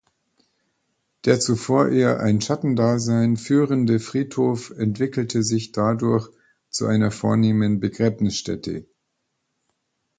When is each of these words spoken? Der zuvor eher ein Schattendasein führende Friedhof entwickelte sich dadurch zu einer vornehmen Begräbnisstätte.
Der 1.25 1.39
zuvor 1.39 1.89
eher 1.89 2.21
ein 2.21 2.41
Schattendasein 2.41 3.37
führende 3.37 3.99
Friedhof 3.99 4.71
entwickelte 4.71 5.43
sich 5.43 5.73
dadurch 5.73 6.27
zu 6.71 6.87
einer 6.87 7.11
vornehmen 7.11 7.79
Begräbnisstätte. 7.79 8.87